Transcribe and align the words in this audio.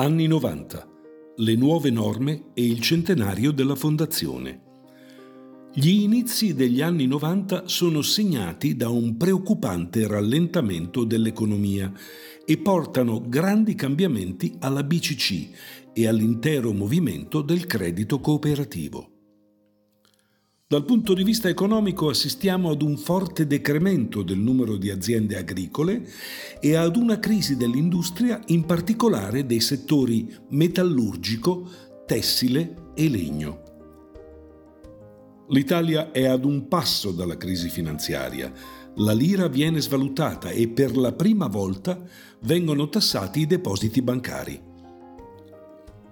Anni 0.00 0.26
90. 0.26 0.88
Le 1.36 1.56
nuove 1.56 1.90
norme 1.90 2.52
e 2.54 2.64
il 2.64 2.80
centenario 2.80 3.50
della 3.50 3.74
Fondazione. 3.74 4.62
Gli 5.74 5.90
inizi 5.90 6.54
degli 6.54 6.80
anni 6.80 7.06
90 7.06 7.68
sono 7.68 8.00
segnati 8.00 8.76
da 8.76 8.88
un 8.88 9.18
preoccupante 9.18 10.06
rallentamento 10.06 11.04
dell'economia 11.04 11.92
e 12.46 12.56
portano 12.56 13.22
grandi 13.28 13.74
cambiamenti 13.74 14.56
alla 14.60 14.82
BCC 14.82 15.50
e 15.92 16.06
all'intero 16.06 16.72
movimento 16.72 17.42
del 17.42 17.66
credito 17.66 18.20
cooperativo. 18.20 19.19
Dal 20.70 20.84
punto 20.84 21.14
di 21.14 21.24
vista 21.24 21.48
economico 21.48 22.10
assistiamo 22.10 22.70
ad 22.70 22.82
un 22.82 22.96
forte 22.96 23.44
decremento 23.44 24.22
del 24.22 24.38
numero 24.38 24.76
di 24.76 24.88
aziende 24.88 25.36
agricole 25.36 26.08
e 26.60 26.76
ad 26.76 26.94
una 26.94 27.18
crisi 27.18 27.56
dell'industria, 27.56 28.40
in 28.46 28.64
particolare 28.66 29.44
dei 29.46 29.58
settori 29.58 30.32
metallurgico, 30.50 31.68
tessile 32.06 32.92
e 32.94 33.08
legno. 33.08 33.62
L'Italia 35.48 36.12
è 36.12 36.26
ad 36.26 36.44
un 36.44 36.68
passo 36.68 37.10
dalla 37.10 37.36
crisi 37.36 37.68
finanziaria. 37.68 38.52
La 38.94 39.12
lira 39.12 39.48
viene 39.48 39.80
svalutata 39.80 40.50
e 40.50 40.68
per 40.68 40.96
la 40.96 41.10
prima 41.10 41.48
volta 41.48 42.00
vengono 42.42 42.88
tassati 42.88 43.40
i 43.40 43.46
depositi 43.48 44.02
bancari. 44.02 44.69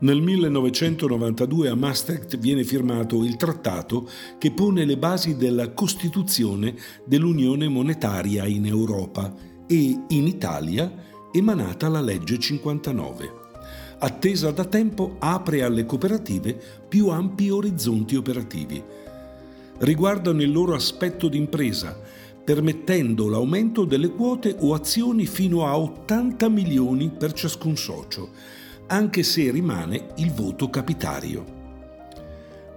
Nel 0.01 0.23
1992 0.23 1.69
a 1.69 1.75
Maastricht 1.75 2.38
viene 2.38 2.62
firmato 2.62 3.25
il 3.25 3.34
trattato 3.34 4.09
che 4.38 4.52
pone 4.52 4.84
le 4.84 4.97
basi 4.97 5.37
della 5.37 5.73
costituzione 5.73 6.77
dell'Unione 7.05 7.66
monetaria 7.66 8.47
in 8.47 8.65
Europa 8.65 9.34
e 9.66 10.05
in 10.07 10.27
Italia 10.29 10.93
emanata 11.33 11.88
la 11.88 12.01
legge 12.01 12.38
59. 12.38 13.33
Attesa 13.98 14.52
da 14.52 14.65
tempo 14.66 15.16
apre 15.19 15.65
alle 15.65 15.84
cooperative 15.84 16.57
più 16.87 17.09
ampi 17.09 17.51
orizzonti 17.51 18.15
operativi. 18.15 18.80
Riguardano 19.79 20.43
il 20.43 20.52
loro 20.52 20.74
aspetto 20.74 21.27
d'impresa, 21.27 22.01
permettendo 22.45 23.29
l'aumento 23.29 23.85
delle 23.85 24.10
quote 24.10 24.55
o 24.60 24.74
azioni 24.74 25.27
fino 25.27 25.66
a 25.66 25.77
80 25.77 26.49
milioni 26.49 27.10
per 27.10 27.33
ciascun 27.33 27.77
socio 27.77 28.30
anche 28.88 29.22
se 29.22 29.50
rimane 29.50 30.08
il 30.16 30.32
voto 30.32 30.68
capitario. 30.70 31.56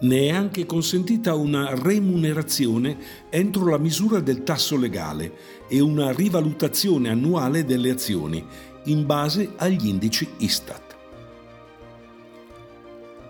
Ne 0.02 0.28
è 0.28 0.30
anche 0.32 0.66
consentita 0.66 1.36
una 1.36 1.76
remunerazione 1.76 2.98
entro 3.30 3.70
la 3.70 3.78
misura 3.78 4.20
del 4.20 4.44
tasso 4.44 4.76
legale 4.76 5.34
e 5.68 5.80
una 5.80 6.12
rivalutazione 6.12 7.10
annuale 7.10 7.66
delle 7.66 7.92
azioni 7.92 8.44
in 8.86 9.06
base 9.06 9.54
agli 9.58 9.88
indici 9.88 10.28
Istat. 10.40 10.98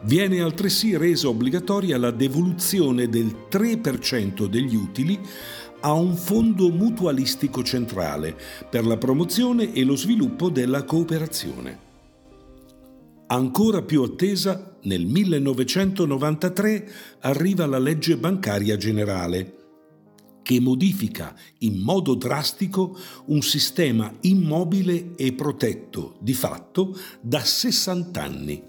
Viene 0.03 0.41
altresì 0.41 0.97
resa 0.97 1.27
obbligatoria 1.27 1.97
la 1.97 2.09
devoluzione 2.09 3.07
del 3.07 3.47
3% 3.52 4.45
degli 4.45 4.75
utili 4.75 5.19
a 5.81 5.93
un 5.93 6.15
fondo 6.15 6.69
mutualistico 6.69 7.61
centrale 7.63 8.35
per 8.69 8.85
la 8.85 8.97
promozione 8.97 9.73
e 9.73 9.83
lo 9.83 9.95
sviluppo 9.95 10.49
della 10.49 10.83
cooperazione. 10.83 11.91
Ancora 13.31 13.81
più 13.81 14.01
attesa, 14.01 14.77
nel 14.81 15.05
1993 15.05 16.91
arriva 17.21 17.65
la 17.65 17.79
legge 17.79 18.17
bancaria 18.17 18.75
generale, 18.75 19.55
che 20.41 20.59
modifica 20.59 21.33
in 21.59 21.79
modo 21.79 22.15
drastico 22.15 22.93
un 23.27 23.41
sistema 23.41 24.13
immobile 24.21 25.15
e 25.15 25.31
protetto 25.31 26.17
di 26.19 26.33
fatto 26.33 26.93
da 27.21 27.39
60 27.39 28.21
anni. 28.21 28.63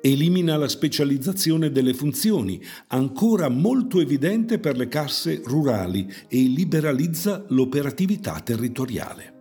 Elimina 0.00 0.56
la 0.56 0.68
specializzazione 0.68 1.70
delle 1.70 1.92
funzioni, 1.92 2.58
ancora 2.86 3.50
molto 3.50 4.00
evidente 4.00 4.58
per 4.58 4.78
le 4.78 4.88
casse 4.88 5.42
rurali, 5.44 6.10
e 6.28 6.44
liberalizza 6.44 7.44
l'operatività 7.48 8.40
territoriale. 8.40 9.35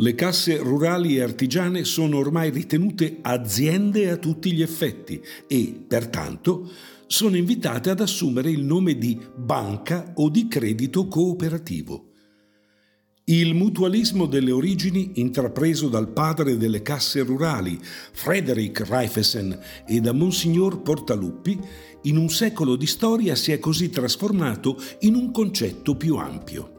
Le 0.00 0.14
casse 0.14 0.58
rurali 0.58 1.16
e 1.16 1.22
artigiane 1.22 1.82
sono 1.82 2.18
ormai 2.18 2.50
ritenute 2.50 3.18
aziende 3.20 4.08
a 4.10 4.16
tutti 4.16 4.52
gli 4.52 4.62
effetti 4.62 5.20
e, 5.48 5.74
pertanto, 5.88 6.70
sono 7.08 7.36
invitate 7.36 7.90
ad 7.90 8.00
assumere 8.00 8.48
il 8.48 8.62
nome 8.62 8.96
di 8.96 9.18
banca 9.34 10.12
o 10.14 10.28
di 10.28 10.46
credito 10.46 11.08
cooperativo. 11.08 12.12
Il 13.24 13.56
mutualismo 13.56 14.26
delle 14.26 14.52
origini, 14.52 15.14
intrapreso 15.14 15.88
dal 15.88 16.12
padre 16.12 16.56
delle 16.56 16.80
casse 16.80 17.24
rurali, 17.24 17.76
Frederick 17.82 18.88
Reifesen, 18.88 19.58
e 19.84 20.00
da 20.00 20.12
Monsignor 20.12 20.80
Portaluppi, 20.80 21.58
in 22.02 22.16
un 22.16 22.28
secolo 22.28 22.76
di 22.76 22.86
storia 22.86 23.34
si 23.34 23.50
è 23.50 23.58
così 23.58 23.90
trasformato 23.90 24.80
in 25.00 25.16
un 25.16 25.32
concetto 25.32 25.96
più 25.96 26.14
ampio. 26.14 26.77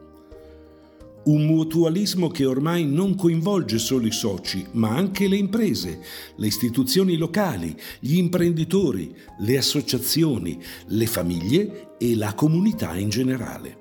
Un 1.21 1.45
mutualismo 1.45 2.29
che 2.29 2.45
ormai 2.45 2.85
non 2.85 3.13
coinvolge 3.15 3.77
solo 3.77 4.07
i 4.07 4.11
soci, 4.11 4.65
ma 4.71 4.95
anche 4.95 5.27
le 5.27 5.35
imprese, 5.35 5.99
le 6.37 6.47
istituzioni 6.47 7.17
locali, 7.17 7.75
gli 7.99 8.15
imprenditori, 8.15 9.13
le 9.39 9.57
associazioni, 9.57 10.59
le 10.87 11.05
famiglie 11.05 11.95
e 11.97 12.15
la 12.15 12.33
comunità 12.33 12.95
in 12.95 13.09
generale. 13.09 13.77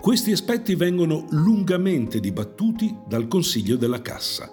Questi 0.00 0.32
aspetti 0.32 0.74
vengono 0.74 1.26
lungamente 1.30 2.20
dibattuti 2.20 2.94
dal 3.06 3.28
Consiglio 3.28 3.76
della 3.76 4.02
Cassa. 4.02 4.50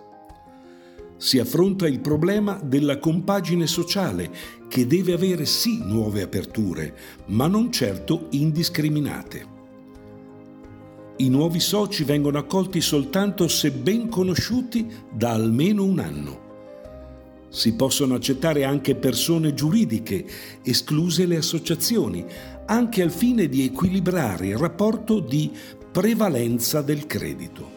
Si 1.17 1.39
affronta 1.39 1.88
il 1.88 1.99
problema 1.99 2.59
della 2.63 2.99
compagine 2.99 3.66
sociale, 3.66 4.29
che 4.67 4.85
deve 4.85 5.13
avere 5.13 5.45
sì 5.45 5.79
nuove 5.84 6.22
aperture, 6.22 6.95
ma 7.28 7.47
non 7.47 7.72
certo 7.72 8.28
indiscriminate. 8.31 9.56
I 11.19 11.29
nuovi 11.29 11.59
soci 11.59 12.03
vengono 12.03 12.38
accolti 12.38 12.79
soltanto 12.79 13.47
se 13.47 13.72
ben 13.72 14.07
conosciuti 14.07 14.88
da 15.11 15.31
almeno 15.31 15.83
un 15.83 15.97
anno. 15.97 16.45
Si 17.50 17.73
possono 17.73 18.13
accettare 18.13 18.66
anche 18.66 18.94
persone 18.94 19.55
giuridiche, 19.55 20.25
escluse 20.61 21.25
le 21.25 21.38
associazioni, 21.38 22.23
anche 22.67 23.01
al 23.01 23.09
fine 23.09 23.50
di 23.50 23.63
equilibrare 23.63 24.47
il 24.47 24.57
rapporto 24.57 25.19
di 25.19 25.51
prevalenza 25.91 26.83
del 26.83 27.07
credito. 27.07 27.75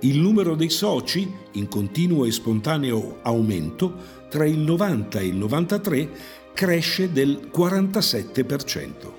Il 0.00 0.18
numero 0.18 0.56
dei 0.56 0.68
soci, 0.68 1.26
in 1.52 1.68
continuo 1.68 2.26
e 2.26 2.32
spontaneo 2.32 3.20
aumento, 3.22 3.94
tra 4.28 4.44
il 4.44 4.58
90 4.58 5.20
e 5.20 5.26
il 5.26 5.36
93 5.36 6.10
cresce 6.52 7.10
del 7.12 7.48
47%. 7.50 9.15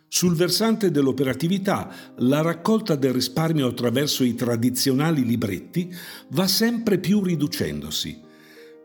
Sul 0.06 0.36
versante 0.36 0.92
dell'operatività, 0.92 1.92
la 2.18 2.42
raccolta 2.42 2.94
del 2.94 3.14
risparmio 3.14 3.66
attraverso 3.66 4.22
i 4.22 4.36
tradizionali 4.36 5.24
libretti 5.24 5.92
va 6.28 6.46
sempre 6.46 6.98
più 6.98 7.24
riducendosi 7.24 8.30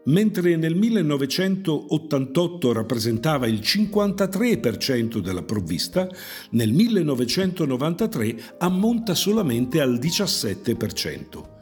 mentre 0.08 0.56
nel 0.56 0.76
1988 0.76 2.74
rappresentava 2.74 3.48
il 3.48 3.60
53% 3.60 5.20
della 5.20 5.44
provvista, 5.44 6.10
nel 6.52 6.72
1993 6.72 8.56
ammonta 8.60 9.16
solamente 9.16 9.82
al 9.82 9.98
17%. 10.00 11.56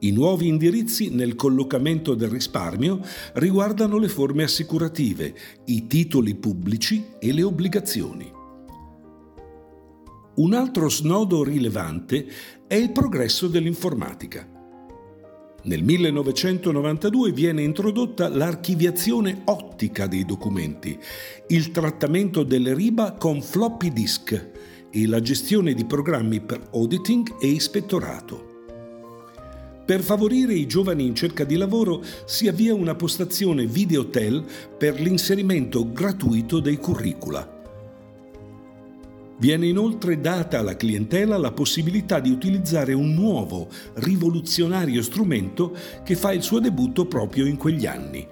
I 0.00 0.10
nuovi 0.12 0.48
indirizzi 0.48 1.08
nel 1.10 1.34
collocamento 1.36 2.14
del 2.14 2.28
risparmio 2.28 3.00
riguardano 3.34 3.96
le 3.98 4.08
forme 4.08 4.42
assicurative, 4.42 5.34
i 5.66 5.86
titoli 5.86 6.34
pubblici 6.34 7.04
e 7.18 7.32
le 7.32 7.42
obbligazioni. 7.42 8.30
Un 10.34 10.52
altro 10.52 10.90
snodo 10.90 11.42
rilevante 11.42 12.26
è 12.66 12.74
il 12.74 12.92
progresso 12.92 13.48
dell'informatica. 13.48 14.55
Nel 15.66 15.82
1992 15.82 17.32
viene 17.32 17.60
introdotta 17.60 18.28
l'archiviazione 18.28 19.42
ottica 19.46 20.06
dei 20.06 20.24
documenti, 20.24 20.96
il 21.48 21.72
trattamento 21.72 22.44
delle 22.44 22.72
riba 22.72 23.14
con 23.14 23.42
floppy 23.42 23.92
disk 23.92 24.50
e 24.88 25.06
la 25.08 25.20
gestione 25.20 25.74
di 25.74 25.84
programmi 25.84 26.40
per 26.40 26.68
auditing 26.72 27.34
e 27.40 27.48
ispettorato. 27.48 28.54
Per 29.84 30.02
favorire 30.02 30.54
i 30.54 30.68
giovani 30.68 31.04
in 31.04 31.16
cerca 31.16 31.42
di 31.42 31.56
lavoro 31.56 32.00
si 32.26 32.46
avvia 32.46 32.72
una 32.72 32.94
postazione 32.94 33.66
Videotel 33.66 34.44
per 34.78 35.00
l'inserimento 35.00 35.90
gratuito 35.90 36.60
dei 36.60 36.76
curricula. 36.76 37.55
Viene 39.38 39.66
inoltre 39.66 40.20
data 40.20 40.58
alla 40.58 40.76
clientela 40.76 41.36
la 41.36 41.52
possibilità 41.52 42.20
di 42.20 42.30
utilizzare 42.30 42.94
un 42.94 43.12
nuovo, 43.12 43.68
rivoluzionario 43.94 45.02
strumento 45.02 45.76
che 46.02 46.16
fa 46.16 46.32
il 46.32 46.42
suo 46.42 46.58
debutto 46.58 47.06
proprio 47.06 47.46
in 47.46 47.56
quegli 47.56 47.86
anni, 47.86 48.26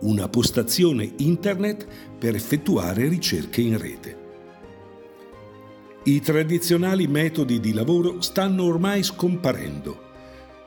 una 0.00 0.28
postazione 0.28 1.12
internet 1.18 1.86
per 2.18 2.34
effettuare 2.34 3.08
ricerche 3.08 3.60
in 3.60 3.76
rete. 3.76 4.16
I 6.04 6.20
tradizionali 6.20 7.06
metodi 7.06 7.60
di 7.60 7.72
lavoro 7.72 8.20
stanno 8.22 8.64
ormai 8.64 9.02
scomparendo 9.02 10.06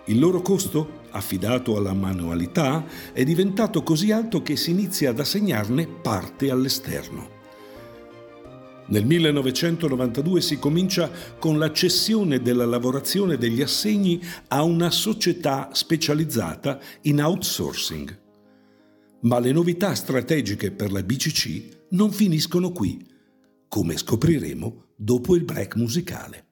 il 0.06 0.18
loro 0.18 0.42
costo, 0.42 1.00
affidato 1.12 1.78
alla 1.78 1.94
manualità, 1.94 2.84
è 3.14 3.24
diventato 3.24 3.84
così 3.84 4.12
alto 4.12 4.42
che 4.42 4.56
si 4.56 4.72
inizia 4.72 5.12
ad 5.12 5.20
assegnarne 5.20 5.88
parte 5.88 6.50
all'esterno. 6.50 7.41
Nel 8.92 9.06
1992 9.06 10.42
si 10.42 10.60
comincia 10.60 11.10
con 11.40 11.58
la 11.58 11.72
cessione 11.72 12.42
della 12.42 12.66
lavorazione 12.66 13.38
degli 13.38 13.62
assegni 13.62 14.22
a 14.50 14.64
una 14.64 14.92
società 14.92 15.70
specializzata 15.72 16.78
in 17.04 17.24
outsourcing. 17.24 18.20
Ma 19.22 19.40
le 19.40 19.54
novità 19.54 19.96
strategiche 19.96 20.72
per 20.72 20.92
la 20.92 21.04
BCC 21.04 21.86
non 21.92 22.12
finiscono 22.12 22.74
qui, 22.74 23.08
come 23.70 23.96
scopriremo 23.96 24.88
dopo 24.98 25.36
il 25.36 25.46
break 25.46 25.78
musicale. 25.78 26.51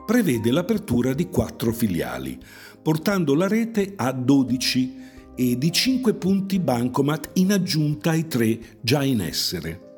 prevede 0.06 0.52
l'apertura 0.52 1.14
di 1.14 1.28
quattro 1.28 1.74
filiali, 1.74 2.40
portando 2.82 3.36
la 3.36 3.50
rete 3.50 3.92
a 3.98 4.14
12 4.14 4.96
e 5.36 5.58
di 5.58 5.70
5 5.70 6.14
punti 6.14 6.60
bancomat 6.60 7.32
in 7.34 7.52
aggiunta 7.52 8.12
ai 8.12 8.26
tre 8.30 8.58
già 8.80 9.04
in 9.04 9.20
essere. 9.20 9.95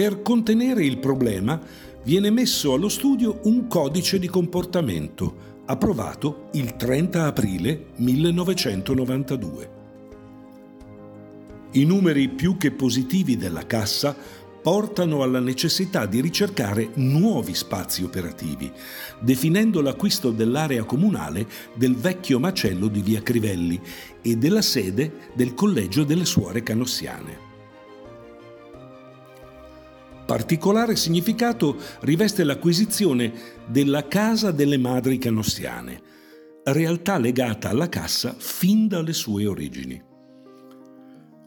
Per 0.00 0.22
contenere 0.22 0.82
il 0.82 0.96
problema 0.96 1.60
viene 2.04 2.30
messo 2.30 2.72
allo 2.72 2.88
studio 2.88 3.40
un 3.42 3.66
codice 3.66 4.18
di 4.18 4.28
comportamento 4.28 5.58
approvato 5.66 6.48
il 6.52 6.74
30 6.74 7.26
aprile 7.26 7.88
1992. 7.96 9.70
I 11.72 11.84
numeri 11.84 12.30
più 12.30 12.56
che 12.56 12.70
positivi 12.70 13.36
della 13.36 13.66
cassa 13.66 14.16
portano 14.62 15.22
alla 15.22 15.38
necessità 15.38 16.06
di 16.06 16.22
ricercare 16.22 16.92
nuovi 16.94 17.54
spazi 17.54 18.02
operativi, 18.02 18.72
definendo 19.18 19.82
l'acquisto 19.82 20.30
dell'area 20.30 20.84
comunale 20.84 21.46
del 21.74 21.94
vecchio 21.94 22.40
macello 22.40 22.88
di 22.88 23.02
via 23.02 23.20
Crivelli 23.20 23.78
e 24.22 24.36
della 24.36 24.62
sede 24.62 25.28
del 25.34 25.52
Collegio 25.52 26.04
delle 26.04 26.24
Suore 26.24 26.62
Canossiane. 26.62 27.49
Particolare 30.30 30.94
significato 30.94 31.76
riveste 32.02 32.44
l'acquisizione 32.44 33.32
della 33.66 34.06
Casa 34.06 34.52
delle 34.52 34.76
Madri 34.76 35.18
Canossiane, 35.18 36.00
realtà 36.66 37.18
legata 37.18 37.68
alla 37.68 37.88
Cassa 37.88 38.36
fin 38.38 38.86
dalle 38.86 39.12
sue 39.12 39.46
origini. 39.46 40.00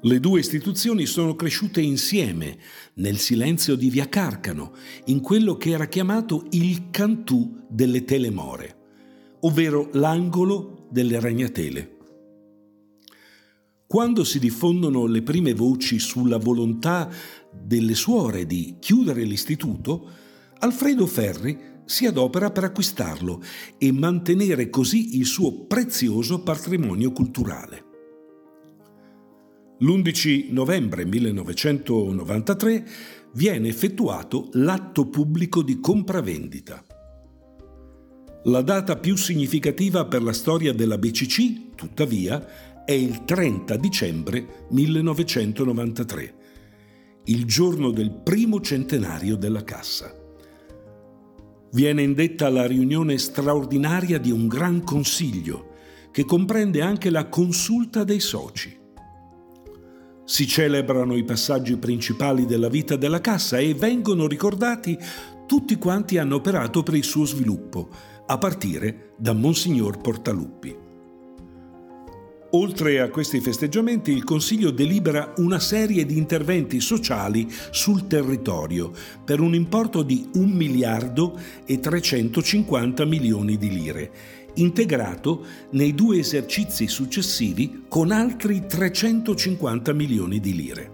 Le 0.02 0.20
due 0.20 0.42
istituzioni 0.42 1.06
sono 1.06 1.34
cresciute 1.34 1.80
insieme 1.80 2.58
nel 2.96 3.20
silenzio 3.20 3.78
di 3.78 3.90
Via 3.90 4.10
Carcano, 4.10 4.74
in 5.06 5.22
quello 5.22 5.56
che 5.56 5.70
era 5.70 5.86
chiamato 5.86 6.46
il 6.50 6.90
Cantù 6.92 7.64
delle 7.70 8.04
Telemore, 8.04 8.76
ovvero 9.44 9.92
l'angolo 9.94 10.88
delle 10.92 11.22
ragnatele. 11.22 12.00
Quando 13.94 14.24
si 14.24 14.40
diffondono 14.40 15.06
le 15.06 15.22
prime 15.22 15.54
voci 15.54 16.00
sulla 16.00 16.38
volontà 16.40 17.12
delle 17.52 17.94
suore 17.94 18.48
di 18.48 18.78
chiudere 18.80 19.22
l'istituto, 19.22 20.10
Alfredo 20.58 21.06
Ferri 21.06 21.56
si 21.86 22.08
adopera 22.08 22.50
per 22.50 22.64
acquistarlo 22.64 23.40
e 23.78 23.92
mantenere 23.92 24.72
così 24.72 25.20
il 25.20 25.28
suo 25.28 25.66
prezioso 25.66 26.42
patrimonio 26.42 27.12
culturale. 27.12 27.86
L'11 29.78 30.52
novembre 30.52 31.06
1993 31.06 32.88
viene 33.34 33.68
effettuato 33.68 34.50
l'atto 34.54 35.08
pubblico 35.08 35.62
di 35.62 35.80
compravendita. 35.80 36.84
La 38.46 38.64
data 38.64 38.98
più 38.98 39.16
significativa 39.16 40.06
per 40.06 40.24
la 40.24 40.34
storia 40.34 40.74
della 40.74 40.98
BCC, 40.98 41.76
tuttavia, 41.76 42.73
è 42.86 42.92
il 42.92 43.24
30 43.26 43.76
dicembre 43.78 44.66
1993 44.70 46.42
il 47.26 47.46
giorno 47.46 47.92
del 47.92 48.12
primo 48.12 48.60
centenario 48.60 49.38
della 49.38 49.64
Cassa. 49.64 50.14
Viene 51.72 52.02
indetta 52.02 52.50
la 52.50 52.68
riunione 52.68 53.18
straordinaria 53.18 54.20
di 54.20 54.30
un 54.30 54.48
gran 54.48 54.84
consiglio 54.84 55.72
che 56.12 56.26
comprende 56.26 56.82
anche 56.82 57.10
la 57.10 57.30
consulta 57.30 58.04
dei 58.04 58.20
soci. 58.20 58.78
Si 60.26 60.48
celebrano 60.48 61.16
i 61.16 61.24
passaggi 61.24 61.78
principali 61.78 62.46
della 62.46 62.70
vita 62.70 62.98
della 62.98 63.22
Cassa 63.22 63.58
e 63.58 63.74
vengono 63.74 64.28
ricordati 64.28 64.98
tutti 65.48 65.78
quanti 65.78 66.18
hanno 66.18 66.36
operato 66.36 66.84
per 66.84 66.96
il 66.96 67.04
suo 67.04 67.26
sviluppo, 67.26 67.90
a 68.26 68.38
partire 68.38 69.14
da 69.18 69.34
Monsignor 69.34 70.00
Portaluppi. 70.00 70.83
Oltre 72.56 73.00
a 73.00 73.10
questi 73.10 73.40
festeggiamenti, 73.40 74.12
il 74.12 74.24
Consiglio 74.24 74.70
delibera 74.70 75.34
una 75.38 75.60
serie 75.60 76.06
di 76.06 76.18
interventi 76.18 76.80
sociali 76.82 77.52
sul 77.72 78.06
territorio 78.06 78.92
per 79.26 79.40
un 79.40 79.56
importo 79.56 80.04
di 80.04 80.30
1 80.36 80.54
miliardo 80.54 81.36
e 81.66 81.80
350 81.80 83.06
milioni 83.06 83.58
di 83.58 83.70
lire, 83.72 84.12
integrato 84.56 85.44
nei 85.72 85.96
due 85.96 86.20
esercizi 86.20 86.88
successivi 86.88 87.86
con 87.88 88.12
altri 88.12 88.68
350 88.68 89.92
milioni 89.94 90.40
di 90.40 90.56
lire. 90.56 90.92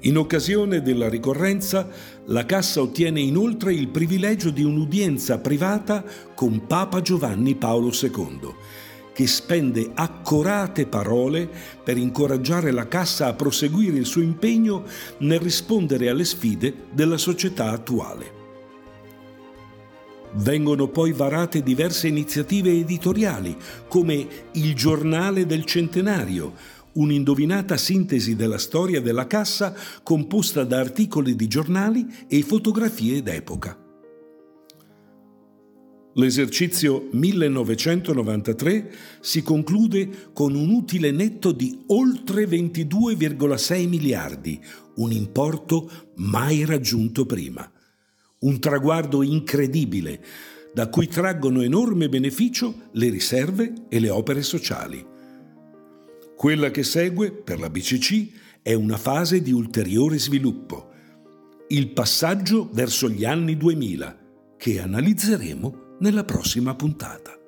In 0.00 0.18
occasione 0.18 0.82
della 0.82 1.08
ricorrenza, 1.08 1.88
la 2.26 2.44
Cassa 2.44 2.82
ottiene 2.82 3.20
inoltre 3.20 3.72
il 3.72 3.88
privilegio 3.88 4.50
di 4.50 4.62
un'udienza 4.62 5.38
privata 5.38 6.04
con 6.34 6.66
Papa 6.66 7.00
Giovanni 7.00 7.54
Paolo 7.54 7.90
II 7.90 8.90
che 9.12 9.26
spende 9.26 9.90
accorate 9.94 10.86
parole 10.86 11.48
per 11.82 11.96
incoraggiare 11.96 12.70
la 12.70 12.88
Cassa 12.88 13.26
a 13.26 13.34
proseguire 13.34 13.98
il 13.98 14.06
suo 14.06 14.22
impegno 14.22 14.84
nel 15.18 15.40
rispondere 15.40 16.08
alle 16.08 16.24
sfide 16.24 16.86
della 16.92 17.18
società 17.18 17.70
attuale. 17.70 18.40
Vengono 20.34 20.88
poi 20.88 21.12
varate 21.12 21.62
diverse 21.62 22.08
iniziative 22.08 22.70
editoriali, 22.70 23.54
come 23.86 24.26
Il 24.52 24.74
giornale 24.74 25.44
del 25.44 25.66
centenario, 25.66 26.54
un'indovinata 26.92 27.76
sintesi 27.76 28.34
della 28.34 28.58
storia 28.58 29.02
della 29.02 29.26
Cassa 29.26 29.74
composta 30.02 30.64
da 30.64 30.78
articoli 30.78 31.36
di 31.36 31.48
giornali 31.48 32.06
e 32.28 32.42
fotografie 32.42 33.22
d'epoca. 33.22 33.81
L'esercizio 36.14 37.08
1993 37.12 38.92
si 39.20 39.42
conclude 39.42 40.30
con 40.34 40.54
un 40.54 40.68
utile 40.68 41.10
netto 41.10 41.52
di 41.52 41.84
oltre 41.86 42.44
22,6 42.44 43.88
miliardi, 43.88 44.60
un 44.96 45.10
importo 45.10 45.90
mai 46.16 46.66
raggiunto 46.66 47.24
prima. 47.24 47.70
Un 48.40 48.60
traguardo 48.60 49.22
incredibile, 49.22 50.22
da 50.74 50.88
cui 50.88 51.06
traggono 51.06 51.62
enorme 51.62 52.10
beneficio 52.10 52.88
le 52.92 53.08
riserve 53.08 53.72
e 53.88 53.98
le 53.98 54.10
opere 54.10 54.42
sociali. 54.42 55.02
Quella 56.36 56.70
che 56.70 56.82
segue, 56.82 57.32
per 57.32 57.58
la 57.58 57.70
BCC, 57.70 58.60
è 58.60 58.74
una 58.74 58.98
fase 58.98 59.40
di 59.40 59.52
ulteriore 59.52 60.18
sviluppo, 60.18 60.90
il 61.68 61.88
passaggio 61.92 62.68
verso 62.70 63.08
gli 63.08 63.24
anni 63.24 63.56
2000, 63.56 64.18
che 64.58 64.78
analizzeremo 64.78 65.81
nella 66.02 66.24
prossima 66.24 66.74
puntata. 66.74 67.41